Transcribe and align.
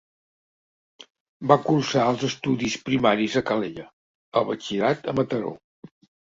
Va 1.51 1.57
cursar 1.67 2.05
els 2.13 2.23
estudis 2.27 2.77
primaris 2.87 3.37
a 3.43 3.45
Calella, 3.51 3.87
el 4.43 4.49
batxillerat 4.49 5.07
a 5.13 5.17
Mataró. 5.21 5.55